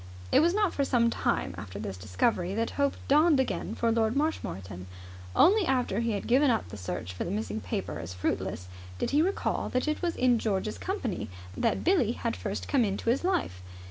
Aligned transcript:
It 0.31 0.39
was 0.39 0.55
not 0.55 0.73
for 0.73 0.83
some 0.83 1.11
time 1.11 1.53
after 1.59 1.77
this 1.77 1.95
discovery 1.95 2.55
that 2.55 2.71
hope 2.71 2.95
dawned 3.07 3.39
again 3.39 3.75
for 3.75 3.91
Lord 3.91 4.15
Marshmoreton. 4.15 4.87
Only 5.35 5.63
after 5.67 5.99
he 5.99 6.13
had 6.13 6.25
given 6.25 6.49
up 6.49 6.69
the 6.69 6.75
search 6.75 7.13
for 7.13 7.23
the 7.23 7.29
missing 7.29 7.61
paper 7.61 7.99
as 7.99 8.11
fruitless 8.15 8.67
did 8.97 9.11
he 9.11 9.21
recall 9.21 9.69
that 9.69 9.87
it 9.87 10.01
was 10.01 10.15
in 10.15 10.39
George's 10.39 10.79
company 10.79 11.29
that 11.55 11.83
Billie 11.83 12.13
had 12.13 12.35
first 12.35 12.67
come 12.67 12.83
into 12.83 13.11
his 13.11 13.23
life. 13.23 13.61